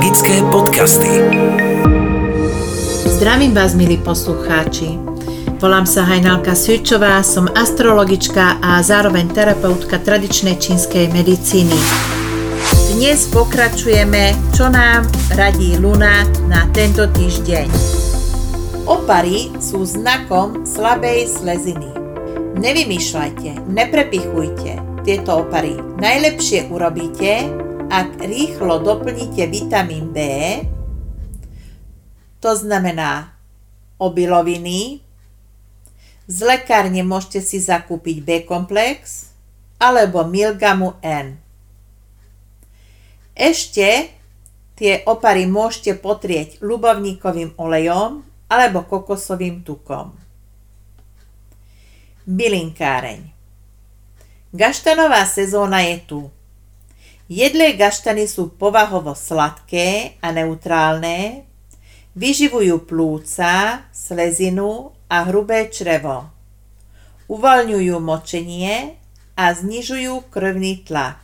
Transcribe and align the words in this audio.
Magické 0.00 0.40
podcasty. 0.48 1.12
Zdravím 3.04 3.52
vás, 3.52 3.76
milí 3.76 4.00
poslucháči. 4.00 4.96
Volám 5.60 5.84
sa 5.84 6.08
Hajnalka 6.08 6.56
Svičová, 6.56 7.20
som 7.20 7.44
astrologička 7.52 8.64
a 8.64 8.80
zároveň 8.80 9.28
terapeutka 9.28 10.00
tradičnej 10.00 10.56
čínskej 10.56 11.12
medicíny. 11.12 11.76
Dnes 12.96 13.28
pokračujeme, 13.28 14.32
čo 14.56 14.72
nám 14.72 15.04
radí 15.36 15.76
Luna 15.76 16.24
na 16.48 16.64
tento 16.72 17.04
týždeň. 17.04 17.68
Opary 18.88 19.52
sú 19.60 19.84
znakom 19.84 20.64
slabej 20.64 21.28
sleziny. 21.28 21.92
Nevymýšľajte, 22.56 23.68
neprepichujte 23.68 24.80
tieto 25.04 25.44
opary. 25.44 25.76
Najlepšie 26.00 26.72
urobíte, 26.72 27.68
ak 27.90 28.22
rýchlo 28.22 28.78
doplníte 28.86 29.50
vitamín 29.50 30.14
B, 30.14 30.22
to 32.38 32.54
znamená 32.54 33.34
obiloviny, 33.98 35.02
z 36.30 36.38
lekárne 36.46 37.02
môžete 37.02 37.42
si 37.42 37.58
zakúpiť 37.58 38.22
B-komplex 38.22 39.34
alebo 39.82 40.22
milgamu 40.22 40.94
N. 41.02 41.34
Ešte 43.34 44.14
tie 44.78 45.02
opary 45.10 45.50
môžete 45.50 45.98
potrieť 45.98 46.62
ľubovníkovým 46.62 47.58
olejom 47.58 48.22
alebo 48.46 48.86
kokosovým 48.86 49.66
tukom. 49.66 50.14
Bylinkáreň 52.30 53.20
Gaštanová 54.50 55.26
sezóna 55.26 55.82
je 55.86 55.98
tu. 56.06 56.20
Jedlé 57.30 57.78
gaštany 57.78 58.26
sú 58.26 58.58
povahovo 58.58 59.14
sladké 59.14 60.18
a 60.18 60.34
neutrálne, 60.34 61.46
vyživujú 62.18 62.90
plúca, 62.90 63.86
slezinu 63.94 64.90
a 65.06 65.30
hrubé 65.30 65.70
črevo. 65.70 66.26
Uvoľňujú 67.30 67.96
močenie 68.02 68.98
a 69.38 69.54
znižujú 69.54 70.26
krvný 70.26 70.82
tlak. 70.82 71.22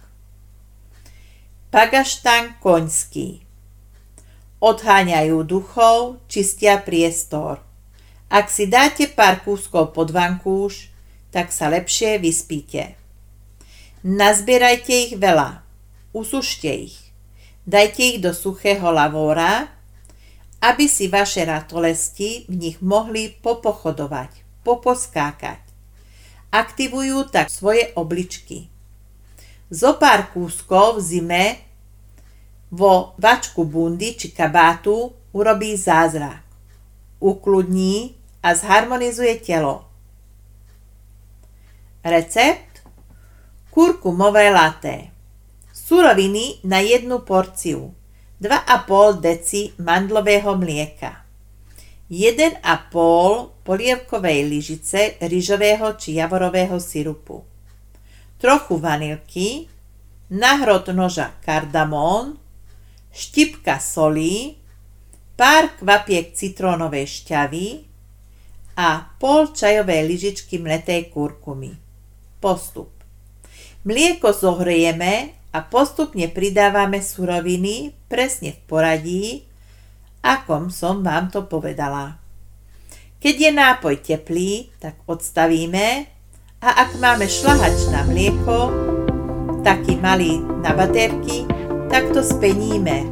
Pagaštan 1.74 2.54
koňský. 2.62 3.42
Odháňajú 4.62 5.42
duchov, 5.42 6.22
čistia 6.30 6.78
priestor. 6.86 7.58
Ak 8.30 8.46
si 8.46 8.70
dáte 8.70 9.10
pár 9.10 9.42
kúskov 9.42 9.90
pod 9.90 10.14
vankúš, 10.14 10.86
tak 11.34 11.50
sa 11.50 11.66
lepšie 11.66 12.22
vyspíte. 12.22 12.94
Nazbierajte 14.06 14.94
ich 14.94 15.18
veľa 15.18 15.65
usušte 16.16 16.72
ich. 16.72 16.96
Dajte 17.68 18.16
ich 18.16 18.18
do 18.24 18.32
suchého 18.32 18.88
lavóra, 18.88 19.68
aby 20.64 20.88
si 20.88 21.12
vaše 21.12 21.44
ratolesti 21.44 22.48
v 22.48 22.54
nich 22.56 22.78
mohli 22.80 23.36
popochodovať, 23.44 24.64
poposkákať. 24.64 25.60
Aktivujú 26.48 27.28
tak 27.28 27.52
svoje 27.52 27.92
obličky. 27.92 28.72
Zo 29.68 30.00
pár 30.00 30.32
kúskov 30.32 30.96
v 30.96 31.04
zime 31.04 31.44
vo 32.72 33.12
vačku 33.20 33.66
bundy 33.68 34.16
či 34.16 34.32
kabátu 34.32 35.12
urobí 35.36 35.76
zázrak. 35.76 36.40
Ukludní 37.20 38.14
a 38.40 38.54
zharmonizuje 38.54 39.42
telo. 39.42 39.84
Recept? 42.06 42.86
Kurkumové 43.74 44.48
laté. 44.54 45.15
Suroviny 45.86 46.58
na 46.64 46.78
jednu 46.82 47.18
porciu. 47.18 47.94
2,5 48.42 49.20
deci 49.20 49.70
mandlového 49.78 50.58
mlieka. 50.58 51.22
1,5 52.10 52.58
polievkovej 53.62 54.50
lyžice 54.50 55.14
ryžového 55.22 55.94
či 55.94 56.18
javorového 56.18 56.82
sirupu. 56.82 57.46
Trochu 58.34 58.82
vanilky, 58.82 59.70
nahrot 60.26 60.90
noža 60.90 61.30
kardamón, 61.46 62.34
štipka 63.14 63.78
soli, 63.78 64.58
pár 65.38 65.70
kvapiek 65.78 66.34
citrónovej 66.34 67.06
šťavy 67.06 67.66
a 68.74 69.14
pol 69.22 69.54
čajovej 69.54 70.02
lyžičky 70.02 70.58
mletej 70.58 71.14
kurkumy. 71.14 71.78
Postup. 72.42 72.90
Mlieko 73.86 74.34
zohrejeme 74.34 75.45
a 75.56 75.64
postupne 75.64 76.28
pridávame 76.28 77.00
suroviny 77.00 77.96
presne 78.12 78.52
v 78.52 78.60
poradí, 78.68 79.24
akom 80.20 80.68
som 80.68 81.00
vám 81.00 81.32
to 81.32 81.48
povedala. 81.48 82.20
Keď 83.16 83.34
je 83.40 83.50
nápoj 83.56 83.94
teplý, 84.04 84.68
tak 84.76 85.00
odstavíme 85.08 86.04
a 86.60 86.68
ak 86.84 87.00
máme 87.00 87.24
šlahač 87.24 87.88
na 87.88 88.04
mlieko, 88.04 88.68
taký 89.64 89.96
malý 89.96 90.44
na 90.60 90.76
baterky, 90.76 91.48
tak 91.88 92.12
to 92.12 92.20
speníme. 92.20 93.08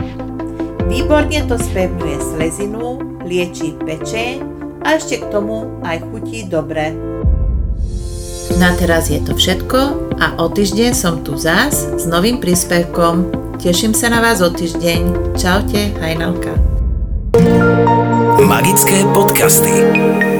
Výborne 0.85 1.41
to 1.49 1.57
spevňuje 1.57 2.19
slezinu, 2.21 3.01
lieči 3.25 3.73
pečeň 3.81 4.37
a 4.85 5.01
ešte 5.01 5.25
k 5.25 5.33
tomu 5.33 5.81
aj 5.81 6.05
chutí 6.13 6.45
dobre. 6.45 7.14
Na 8.53 8.77
teraz 8.77 9.09
je 9.09 9.17
to 9.25 9.33
všetko 9.33 10.13
a 10.21 10.37
o 10.37 10.47
týždeň 10.53 10.93
som 10.93 11.25
tu 11.25 11.33
zás 11.41 11.89
s 11.97 12.05
novým 12.05 12.45
príspevkom. 12.45 13.33
Teším 13.57 13.97
sa 13.97 14.13
na 14.13 14.21
vás 14.21 14.45
o 14.45 14.53
týždeň. 14.53 15.33
Čaute, 15.41 15.97
Hajnalka. 15.97 16.53
Magické 18.45 19.09
podcasty. 19.17 20.34